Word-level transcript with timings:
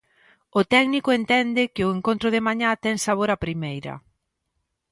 O 0.59 0.61
técnico 0.73 1.09
entende 1.19 1.71
que 1.73 1.83
o 1.87 1.93
encontro 1.97 2.27
de 2.31 2.41
mañá 2.47 2.69
ten 2.83 2.95
sabor 3.05 3.29
a 3.31 3.41
primeira. 3.45 3.93